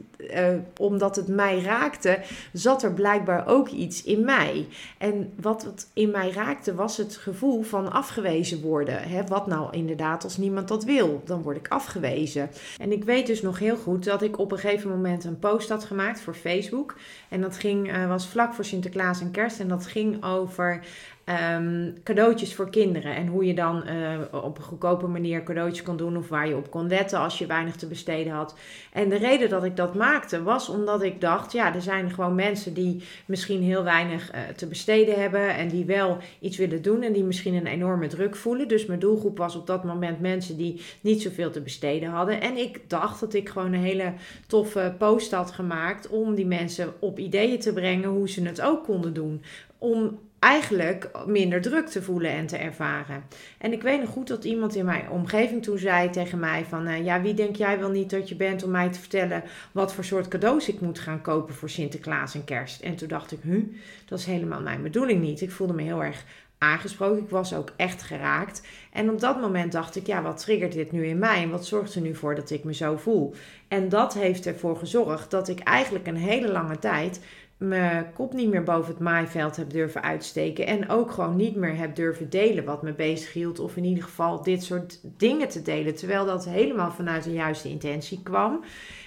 omdat 0.80 1.16
het 1.16 1.28
mij 1.28 1.60
raakte, 1.60 2.18
zat 2.52 2.82
er 2.82 2.92
blijkbaar 2.92 3.46
ook 3.46 3.68
iets 3.68 4.02
in 4.02 4.24
mij. 4.24 4.66
En 4.98 5.32
wat 5.40 5.88
in 5.92 6.10
mij 6.10 6.30
raakte 6.30 6.74
was 6.74 6.96
het 6.96 7.16
gevoel 7.16 7.62
van 7.62 7.92
afgewezen 7.92 8.60
worden. 8.60 9.02
Hè? 9.02 9.26
Wat 9.26 9.46
nou 9.46 9.72
inderdaad 9.76 10.24
als 10.24 10.36
niemand 10.36 10.68
dat 10.68 10.84
wil, 10.84 11.22
dan 11.24 11.42
word 11.42 11.56
ik 11.56 11.68
afgewezen. 11.68 12.50
En 12.78 12.92
ik 12.92 13.04
weet 13.04 13.26
dus 13.26 13.42
nog 13.42 13.58
heel 13.58 13.76
goed 13.76 14.04
dat 14.04 14.22
ik 14.22 14.38
op 14.38 14.52
een 14.52 14.58
gegeven 14.58 14.90
moment 14.90 15.24
een 15.24 15.38
post 15.38 15.68
had 15.68 15.84
gemaakt 15.84 16.20
voor 16.20 16.34
Facebook. 16.34 16.96
En 17.28 17.40
dat 17.40 17.56
ging, 17.56 17.96
uh, 17.96 18.08
was 18.08 18.26
vlak 18.26 18.54
voor 18.54 18.64
Sinterklaas 18.64 19.20
en 19.20 19.30
Kerst. 19.30 19.60
En 19.60 19.68
dat 19.68 19.86
ging 19.86 20.24
over 20.24 20.84
um, 21.28 21.94
cadeautjes 22.02 22.54
voor 22.54 22.70
kinderen. 22.70 23.14
En 23.14 23.26
hoe 23.26 23.44
je 23.46 23.54
dan 23.54 23.82
uh, 23.88 24.44
op 24.44 24.58
een 24.58 24.64
goedkope 24.64 25.06
manier 25.06 25.42
cadeautjes 25.42 25.82
kon 25.82 25.96
doen. 25.96 26.16
Of 26.16 26.28
waar 26.28 26.48
je 26.48 26.56
op 26.56 26.70
kon 26.70 26.88
letten 26.88 27.18
als 27.18 27.38
je 27.38 27.46
weinig 27.46 27.76
te 27.76 27.86
besteden 27.86 28.32
had. 28.32 28.54
En 28.92 29.08
de 29.08 29.16
reden 29.16 29.48
dat 29.48 29.64
ik 29.64 29.76
dat 29.76 29.94
maakte 29.94 30.42
was 30.42 30.68
omdat 30.68 31.02
ik 31.02 31.20
dacht: 31.20 31.52
ja, 31.52 31.74
er 31.74 31.82
zijn 31.82 32.10
gewoon 32.10 32.34
mensen 32.34 32.74
die 32.74 33.02
misschien 33.26 33.62
heel 33.62 33.82
weinig 33.82 34.34
uh, 34.34 34.40
te 34.56 34.66
besteden 34.66 35.20
hebben. 35.20 35.54
En 35.54 35.68
die 35.68 35.84
wel 35.84 36.18
iets 36.40 36.56
willen 36.56 36.82
doen. 36.82 37.02
En 37.02 37.12
die 37.12 37.24
misschien 37.24 37.54
een 37.54 37.66
enorme 37.66 38.06
druk 38.06 38.36
voelen. 38.36 38.68
Dus 38.68 38.86
mijn 38.86 39.00
doelgroep 39.00 39.38
was 39.38 39.56
op 39.56 39.66
dat 39.66 39.84
moment 39.84 40.20
mensen 40.20 40.56
die 40.56 40.82
niet 41.00 41.22
zoveel 41.22 41.50
te 41.50 41.60
besteden 41.60 42.08
hadden. 42.08 42.40
En 42.40 42.56
ik 42.56 42.80
dacht 42.88 43.20
dat 43.20 43.34
ik 43.34 43.48
gewoon 43.48 43.72
een 43.72 43.80
hele 43.80 44.12
toffe 44.46 44.94
post 44.98 45.32
had 45.32 45.50
gemaakt. 45.50 46.08
Om 46.08 46.34
die 46.34 46.46
mensen 46.46 46.92
op 46.98 47.18
ideeën 47.18 47.58
te 47.58 47.72
brengen 47.72 48.08
hoe 48.08 48.28
ze 48.28 48.42
het 48.42 48.60
ook 48.60 48.84
konden 48.84 49.14
doen. 49.14 49.42
Om 49.78 50.18
eigenlijk 50.46 51.10
minder 51.26 51.60
druk 51.60 51.86
te 51.86 52.02
voelen 52.02 52.30
en 52.30 52.46
te 52.46 52.56
ervaren. 52.56 53.24
En 53.58 53.72
ik 53.72 53.82
weet 53.82 54.00
nog 54.00 54.08
goed 54.08 54.28
dat 54.28 54.44
iemand 54.44 54.74
in 54.74 54.84
mijn 54.84 55.10
omgeving 55.10 55.62
toen 55.62 55.78
zei 55.78 56.10
tegen 56.10 56.38
mij 56.38 56.64
van... 56.64 56.88
Uh, 56.88 57.04
ja, 57.04 57.20
wie 57.20 57.34
denk 57.34 57.56
jij 57.56 57.78
wel 57.78 57.90
niet 57.90 58.10
dat 58.10 58.28
je 58.28 58.36
bent 58.36 58.62
om 58.62 58.70
mij 58.70 58.90
te 58.90 58.98
vertellen... 58.98 59.42
wat 59.72 59.94
voor 59.94 60.04
soort 60.04 60.28
cadeaus 60.28 60.68
ik 60.68 60.80
moet 60.80 60.98
gaan 60.98 61.20
kopen 61.20 61.54
voor 61.54 61.70
Sinterklaas 61.70 62.34
en 62.34 62.44
kerst? 62.44 62.82
En 62.82 62.96
toen 62.96 63.08
dacht 63.08 63.32
ik, 63.32 63.38
hu, 63.42 63.76
dat 64.04 64.18
is 64.18 64.24
helemaal 64.24 64.60
mijn 64.60 64.82
bedoeling 64.82 65.22
niet. 65.22 65.40
Ik 65.40 65.50
voelde 65.50 65.72
me 65.72 65.82
heel 65.82 66.04
erg 66.04 66.24
aangesproken. 66.58 67.22
Ik 67.22 67.30
was 67.30 67.54
ook 67.54 67.72
echt 67.76 68.02
geraakt. 68.02 68.62
En 68.92 69.10
op 69.10 69.20
dat 69.20 69.40
moment 69.40 69.72
dacht 69.72 69.96
ik, 69.96 70.06
ja, 70.06 70.22
wat 70.22 70.38
triggert 70.38 70.72
dit 70.72 70.92
nu 70.92 71.06
in 71.06 71.18
mij? 71.18 71.42
En 71.42 71.50
wat 71.50 71.66
zorgt 71.66 71.94
er 71.94 72.00
nu 72.00 72.14
voor 72.14 72.34
dat 72.34 72.50
ik 72.50 72.64
me 72.64 72.74
zo 72.74 72.96
voel? 72.96 73.34
En 73.68 73.88
dat 73.88 74.14
heeft 74.14 74.46
ervoor 74.46 74.76
gezorgd 74.76 75.30
dat 75.30 75.48
ik 75.48 75.58
eigenlijk 75.58 76.06
een 76.06 76.16
hele 76.16 76.48
lange 76.52 76.78
tijd 76.78 77.20
mijn 77.56 78.12
kop 78.12 78.32
niet 78.32 78.48
meer 78.48 78.62
boven 78.62 78.92
het 78.92 79.02
maaiveld 79.02 79.56
heb 79.56 79.70
durven 79.70 80.02
uitsteken. 80.02 80.66
En 80.66 80.88
ook 80.88 81.10
gewoon 81.10 81.36
niet 81.36 81.56
meer 81.56 81.76
heb 81.76 81.94
durven 81.94 82.30
delen 82.30 82.64
wat 82.64 82.82
me 82.82 82.92
bezig 82.92 83.32
hield. 83.32 83.58
Of 83.58 83.76
in 83.76 83.84
ieder 83.84 84.04
geval 84.04 84.42
dit 84.42 84.64
soort 84.64 85.00
dingen 85.02 85.48
te 85.48 85.62
delen. 85.62 85.94
Terwijl 85.94 86.24
dat 86.24 86.44
helemaal 86.44 86.92
vanuit 86.92 87.24
de 87.24 87.32
juiste 87.32 87.68
intentie 87.68 88.22
kwam. 88.22 88.64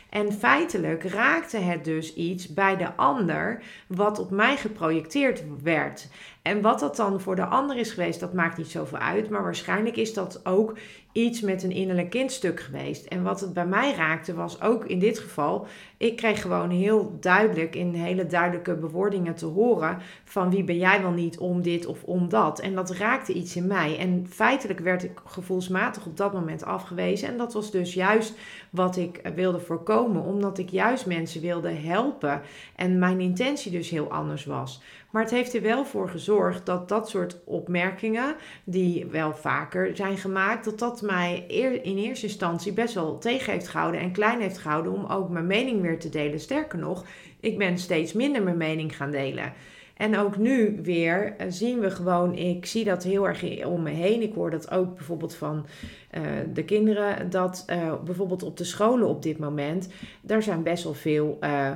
En 0.10 0.34
feitelijk 0.34 1.04
raakte 1.04 1.58
het 1.58 1.84
dus 1.84 2.14
iets 2.14 2.54
bij 2.54 2.78
de 2.78 2.96
ander 2.96 3.62
wat 3.88 4.20
op 4.20 4.32
mij 4.32 4.58
geprojecteerd 4.58 5.44
werd. 5.64 6.08
En 6.42 6.62
wat 6.62 6.80
dat 6.80 6.96
dan 6.96 7.22
voor 7.22 7.36
de 7.36 7.46
ander 7.46 7.78
is 7.78 7.92
geweest, 7.92 8.20
dat 8.20 8.34
maakt 8.34 8.58
niet 8.58 8.72
zoveel 8.72 8.98
uit. 8.98 9.30
Maar 9.30 9.44
waarschijnlijk 9.44 9.96
is 9.96 10.14
dat 10.14 10.46
ook 10.46 10.78
iets 11.12 11.42
met 11.42 11.64
een 11.64 11.72
innerlijk 11.72 12.10
kindstuk 12.10 12.60
geweest. 12.60 13.06
En 13.06 13.24
wat 13.24 13.40
het 13.40 13.54
bij 13.54 13.66
mij 13.66 13.94
raakte, 13.94 14.34
was 14.34 14.62
ook 14.62 14.86
in 14.86 15.00
dit 15.00 15.20
geval. 15.20 15.68
Ik 15.98 16.16
kreeg 16.16 16.42
gewoon 16.42 16.70
heel 16.70 17.18
duidelijk, 17.20 17.76
in 17.76 17.94
hele 17.94 18.26
duidelijke 18.26 18.76
bewoordingen 18.76 19.36
te 19.36 19.46
horen. 19.46 19.98
van 20.24 20.50
wie 20.50 20.64
ben 20.64 20.78
jij 20.78 21.02
wel 21.02 21.12
niet 21.12 21.38
om 21.38 21.62
dit 21.62 21.86
of 21.86 22.04
om 22.04 22.30
dat. 22.30 22.60
En 22.60 22.76
dat 22.76 22.92
raakte 22.92 23.34
iets 23.34 23.56
in 23.56 23.68
mij. 23.68 23.98
En 23.98 24.26
feitelijk 24.30 24.80
werd 24.80 25.04
ik 25.04 25.22
gevoelsmatig 25.26 26.06
op 26.06 26.18
dat 26.18 26.34
moment 26.34 26.64
afgewezen. 26.64 27.28
En 27.28 27.38
dat 27.38 27.54
was 27.54 27.72
dus 27.72 27.94
juist 27.94 28.38
wat 28.70 28.98
ik 28.98 29.22
wilde 29.36 29.60
voorkomen, 29.60 30.24
omdat 30.24 30.58
ik 30.58 30.70
juist 30.70 31.06
mensen 31.06 31.42
wilde 31.42 31.70
helpen. 31.70 32.42
En 32.76 33.00
mijn 33.00 33.20
intentie 33.20 33.72
dus 33.72 33.90
heel 33.90 34.12
anders 34.12 34.46
was. 34.46 34.82
Maar 35.10 35.22
het 35.22 35.32
heeft 35.32 35.54
er 35.54 35.62
wel 35.62 35.86
voor 35.86 36.10
gezorgd 36.10 36.66
dat 36.66 36.90
dat 36.90 37.10
soort 37.10 37.44
opmerkingen, 37.44 38.36
die 38.64 39.06
wel 39.06 39.34
vaker 39.34 39.96
zijn 39.96 40.18
gemaakt, 40.18 40.66
dat 40.66 40.80
dat 40.80 41.02
mij 41.02 41.44
in 41.84 41.98
eerste 41.98 42.26
instantie 42.26 42.74
best 42.74 42.94
wel 42.94 43.18
tegen 43.18 43.54
heeft 43.54 43.68
gehouden 43.68 44.02
en 44.02 44.12
klein 44.12 44.42
heeft 44.42 44.58
gehouden 44.58 44.92
om 44.92 45.06
ook 45.06 45.30
mijn 45.30 45.48
mening 45.48 45.82
weer 45.82 46.00
te 46.00 46.10
delen. 46.10 46.40
Sterker 46.40 46.80
nog, 46.80 47.06
ik 47.40 47.58
ben 47.58 47.78
steeds 47.78 48.14
minder 48.14 48.44
mijn 48.44 48.58
mening 48.58 48.96
gaan 48.96 49.12
delen. 49.12 49.54
En 50.00 50.18
ook 50.18 50.38
nu 50.38 50.80
weer 50.84 51.36
eh, 51.38 51.48
zien 51.50 51.80
we 51.80 51.92
gewoon, 51.92 52.36
ik 52.36 52.66
zie 52.66 52.84
dat 52.84 53.04
heel 53.04 53.28
erg 53.28 53.66
om 53.66 53.82
me 53.82 53.90
heen. 53.90 54.22
Ik 54.22 54.34
hoor 54.34 54.52
dat 54.52 54.72
ook 54.72 54.96
bijvoorbeeld 54.96 55.36
van 55.36 55.66
uh, 56.18 56.22
de 56.54 56.64
kinderen, 56.64 57.30
dat 57.30 57.66
uh, 57.70 57.94
bijvoorbeeld 58.04 58.44
op 58.44 58.58
de 58.58 58.64
scholen 58.64 59.08
op 59.08 59.24
dit 59.24 59.38
moment, 59.38 59.90
daar 60.22 60.44
zijn 60.44 60.64
best 60.64 60.84
wel 60.84 60.94
veel 60.94 61.38
uh, 61.42 61.72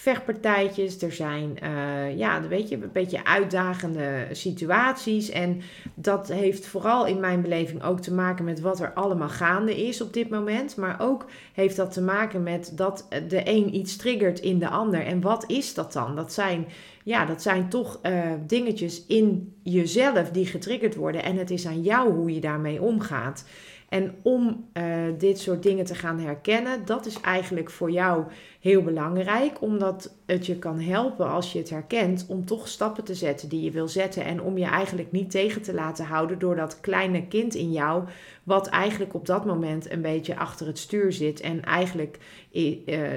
vechtpartijtjes, 0.00 1.02
er 1.02 1.12
zijn, 1.12 1.58
uh, 1.62 2.18
ja, 2.18 2.48
weet 2.48 2.68
je, 2.68 2.74
een 2.74 2.92
beetje 2.92 3.24
uitdagende 3.24 4.26
situaties. 4.32 5.30
En 5.30 5.60
dat 5.94 6.28
heeft 6.28 6.66
vooral 6.66 7.06
in 7.06 7.20
mijn 7.20 7.42
beleving 7.42 7.82
ook 7.82 8.00
te 8.00 8.14
maken 8.14 8.44
met 8.44 8.60
wat 8.60 8.80
er 8.80 8.92
allemaal 8.92 9.28
gaande 9.28 9.86
is 9.86 10.00
op 10.00 10.12
dit 10.12 10.28
moment. 10.28 10.76
Maar 10.76 10.96
ook 11.00 11.26
heeft 11.52 11.76
dat 11.76 11.92
te 11.92 12.02
maken 12.02 12.42
met 12.42 12.72
dat 12.74 13.08
de 13.28 13.40
een 13.44 13.74
iets 13.74 13.96
triggert 13.96 14.40
in 14.40 14.58
de 14.58 14.68
ander. 14.68 15.06
En 15.06 15.20
wat 15.20 15.44
is 15.50 15.74
dat 15.74 15.92
dan? 15.92 16.16
Dat 16.16 16.32
zijn, 16.32 16.66
ja, 17.02 17.24
dat 17.24 17.42
zijn 17.42 17.68
toch 17.68 17.98
uh, 18.02 18.22
dingetjes 18.46 19.06
in 19.06 19.54
jezelf 19.62 20.30
die 20.30 20.46
getriggerd 20.46 20.94
worden. 20.94 21.22
En 21.22 21.36
het 21.36 21.50
is 21.50 21.66
aan 21.66 21.82
jou 21.82 22.12
hoe 22.12 22.34
je 22.34 22.40
daarmee 22.40 22.82
omgaat. 22.82 23.44
En 23.88 24.14
om 24.22 24.68
uh, 24.72 24.84
dit 25.18 25.38
soort 25.38 25.62
dingen 25.62 25.84
te 25.84 25.94
gaan 25.94 26.18
herkennen, 26.18 26.84
dat 26.84 27.06
is 27.06 27.20
eigenlijk 27.20 27.70
voor 27.70 27.90
jou 27.90 28.24
heel 28.60 28.82
belangrijk, 28.82 29.62
omdat 29.62 30.14
het 30.26 30.46
je 30.46 30.58
kan 30.58 30.80
helpen 30.80 31.28
als 31.28 31.52
je 31.52 31.58
het 31.58 31.70
herkent 31.70 32.26
om 32.28 32.44
toch 32.44 32.68
stappen 32.68 33.04
te 33.04 33.14
zetten 33.14 33.48
die 33.48 33.62
je 33.62 33.70
wil 33.70 33.88
zetten 33.88 34.24
en 34.24 34.42
om 34.42 34.58
je 34.58 34.64
eigenlijk 34.64 35.12
niet 35.12 35.30
tegen 35.30 35.62
te 35.62 35.74
laten 35.74 36.04
houden 36.04 36.38
door 36.38 36.56
dat 36.56 36.80
kleine 36.80 37.26
kind 37.26 37.54
in 37.54 37.72
jou, 37.72 38.04
wat 38.42 38.66
eigenlijk 38.66 39.14
op 39.14 39.26
dat 39.26 39.44
moment 39.44 39.90
een 39.90 40.02
beetje 40.02 40.36
achter 40.36 40.66
het 40.66 40.78
stuur 40.78 41.12
zit 41.12 41.40
en 41.40 41.62
eigenlijk 41.62 42.18
uh, 42.52 42.68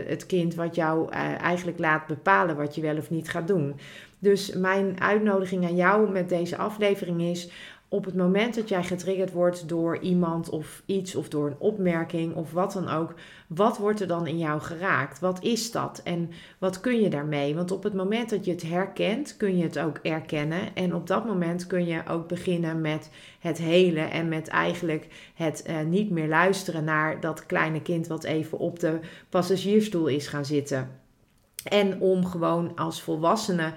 het 0.07 0.25
kind 0.25 0.55
wat 0.55 0.75
jou 0.75 1.13
uh, 1.13 1.41
eigenlijk 1.41 1.79
laat 1.79 2.07
bepalen 2.07 2.55
wat 2.55 2.75
je 2.75 2.81
wel 2.81 2.97
of 2.97 3.09
niet 3.09 3.29
gaat 3.29 3.47
doen. 3.47 3.75
Dus 4.19 4.53
mijn 4.53 5.01
uitnodiging 5.01 5.65
aan 5.65 5.75
jou 5.75 6.11
met 6.11 6.29
deze 6.29 6.57
aflevering 6.57 7.21
is 7.21 7.49
op 7.91 8.05
het 8.05 8.15
moment 8.15 8.55
dat 8.55 8.69
jij 8.69 8.83
getriggerd 8.83 9.31
wordt 9.31 9.69
door 9.69 9.99
iemand 9.99 10.49
of 10.49 10.83
iets 10.85 11.15
of 11.15 11.29
door 11.29 11.47
een 11.47 11.59
opmerking 11.59 12.35
of 12.35 12.51
wat 12.51 12.73
dan 12.73 12.89
ook, 12.89 13.13
wat 13.47 13.77
wordt 13.77 13.99
er 13.99 14.07
dan 14.07 14.27
in 14.27 14.37
jou 14.37 14.61
geraakt? 14.61 15.19
Wat 15.19 15.43
is 15.43 15.71
dat 15.71 16.01
en 16.03 16.29
wat 16.57 16.79
kun 16.79 17.01
je 17.01 17.09
daarmee? 17.09 17.55
Want 17.55 17.71
op 17.71 17.83
het 17.83 17.93
moment 17.93 18.29
dat 18.29 18.45
je 18.45 18.51
het 18.51 18.61
herkent, 18.61 19.37
kun 19.37 19.57
je 19.57 19.63
het 19.63 19.79
ook 19.79 19.97
erkennen 19.97 20.75
en 20.75 20.95
op 20.95 21.07
dat 21.07 21.25
moment 21.25 21.67
kun 21.67 21.85
je 21.85 22.01
ook 22.07 22.27
beginnen 22.27 22.81
met 22.81 23.09
het 23.39 23.57
helen 23.57 24.11
en 24.11 24.29
met 24.29 24.47
eigenlijk 24.47 25.07
het 25.35 25.63
uh, 25.69 25.81
niet 25.81 26.09
meer 26.09 26.27
luisteren 26.27 26.83
naar 26.83 27.19
dat 27.19 27.45
kleine 27.45 27.81
kind 27.81 28.07
wat 28.07 28.23
even 28.23 28.57
op 28.57 28.79
de 28.79 28.99
passagiersstoel 29.29 30.07
is 30.07 30.27
gaan 30.27 30.45
zitten. 30.45 30.99
En 31.63 31.99
om 31.99 32.25
gewoon 32.25 32.75
als 32.75 33.01
volwassene 33.01 33.73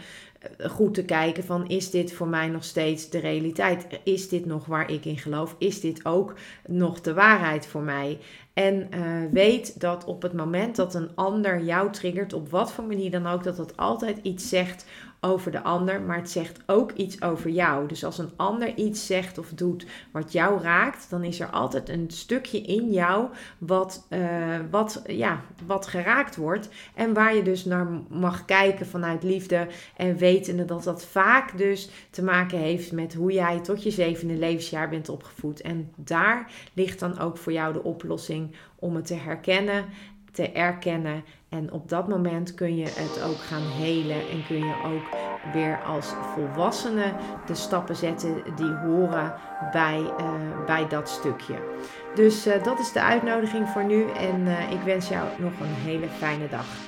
goed 0.58 0.94
te 0.94 1.04
kijken 1.04 1.44
van 1.44 1.68
is 1.68 1.90
dit 1.90 2.12
voor 2.12 2.28
mij 2.28 2.48
nog 2.48 2.64
steeds 2.64 3.10
de 3.10 3.18
realiteit? 3.18 3.86
Is 4.02 4.28
dit 4.28 4.46
nog 4.46 4.66
waar 4.66 4.90
ik 4.90 5.04
in 5.04 5.18
geloof? 5.18 5.54
Is 5.58 5.80
dit 5.80 6.04
ook 6.04 6.34
nog 6.66 7.00
de 7.00 7.14
waarheid 7.14 7.66
voor 7.66 7.82
mij? 7.82 8.18
En 8.54 8.88
uh, 8.94 9.32
weet 9.32 9.80
dat 9.80 10.04
op 10.04 10.22
het 10.22 10.32
moment 10.32 10.76
dat 10.76 10.94
een 10.94 11.10
ander 11.14 11.64
jou 11.64 11.92
triggert, 11.92 12.32
op 12.32 12.50
wat 12.50 12.72
voor 12.72 12.84
manier 12.84 13.10
dan 13.10 13.26
ook, 13.26 13.42
dat 13.42 13.56
dat 13.56 13.76
altijd 13.76 14.18
iets 14.22 14.48
zegt 14.48 14.86
over 15.24 15.50
de 15.50 15.62
ander, 15.62 16.00
maar 16.00 16.16
het 16.16 16.30
zegt 16.30 16.62
ook 16.66 16.92
iets 16.92 17.22
over 17.22 17.50
jou. 17.50 17.88
Dus 17.88 18.04
als 18.04 18.18
een 18.18 18.32
ander 18.36 18.74
iets 18.74 19.06
zegt 19.06 19.38
of 19.38 19.50
doet 19.54 19.86
wat 20.10 20.32
jou 20.32 20.62
raakt, 20.62 21.10
dan 21.10 21.24
is 21.24 21.40
er 21.40 21.46
altijd 21.46 21.88
een 21.88 22.10
stukje 22.10 22.60
in 22.60 22.90
jou 22.90 23.28
wat, 23.58 24.06
uh, 24.10 24.56
wat, 24.70 25.02
ja, 25.06 25.40
wat 25.66 25.86
geraakt 25.86 26.36
wordt. 26.36 26.68
En 26.94 27.14
waar 27.14 27.34
je 27.34 27.42
dus 27.42 27.64
naar 27.64 27.86
mag 28.08 28.44
kijken 28.44 28.86
vanuit 28.86 29.22
liefde 29.22 29.66
en 29.96 30.16
wetende 30.16 30.64
dat 30.64 30.84
dat 30.84 31.04
vaak 31.04 31.58
dus 31.58 31.90
te 32.10 32.22
maken 32.22 32.58
heeft 32.58 32.92
met 32.92 33.14
hoe 33.14 33.32
jij 33.32 33.60
tot 33.60 33.82
je 33.82 33.90
zevende 33.90 34.34
levensjaar 34.34 34.88
bent 34.88 35.08
opgevoed. 35.08 35.60
En 35.60 35.92
daar 35.96 36.50
ligt 36.72 37.00
dan 37.00 37.18
ook 37.18 37.38
voor 37.38 37.52
jou 37.52 37.72
de 37.72 37.82
oplossing 37.82 38.54
om 38.84 38.96
het 38.96 39.06
te 39.06 39.14
herkennen, 39.14 39.84
te 40.34 40.52
erkennen 40.52 41.24
en 41.48 41.72
op 41.72 41.88
dat 41.88 42.08
moment 42.08 42.54
kun 42.54 42.76
je 42.76 42.84
het 42.84 43.22
ook 43.22 43.38
gaan 43.38 43.62
helen 43.62 44.28
en 44.30 44.46
kun 44.46 44.58
je 44.58 44.74
ook 44.84 45.18
weer 45.52 45.82
als 45.82 46.12
volwassene 46.34 47.12
de 47.46 47.54
stappen 47.54 47.96
zetten 47.96 48.42
die 48.56 48.72
horen 48.72 49.34
bij, 49.72 50.00
uh, 50.20 50.66
bij 50.66 50.88
dat 50.88 51.08
stukje. 51.08 51.54
Dus 52.14 52.46
uh, 52.46 52.62
dat 52.62 52.78
is 52.78 52.92
de 52.92 53.02
uitnodiging 53.02 53.68
voor 53.68 53.84
nu 53.84 54.10
en 54.10 54.40
uh, 54.40 54.70
ik 54.70 54.80
wens 54.80 55.08
jou 55.08 55.28
nog 55.38 55.52
een 55.60 55.90
hele 55.90 56.08
fijne 56.08 56.48
dag. 56.48 56.66